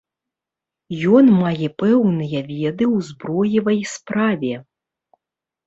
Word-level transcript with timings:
Ён 1.19 1.25
мае 1.41 1.67
пэўныя 1.83 2.39
веды 2.51 2.85
ў 2.95 3.07
зброевай 3.13 3.79
справе. 3.95 4.53